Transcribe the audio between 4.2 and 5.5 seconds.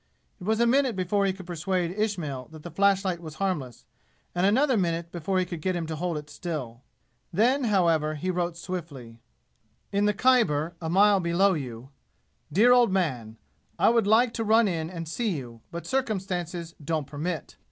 and another minute before he